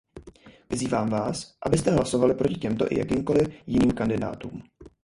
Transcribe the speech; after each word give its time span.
Vyzývám 0.69 1.09
vás, 1.09 1.55
abyste 1.65 1.91
hlasovali 1.91 2.33
proti 2.35 2.55
těmto 2.55 2.91
i 2.91 2.99
jakýmkoli 2.99 3.61
jiným 3.67 3.91
kandidátům. 3.91 4.61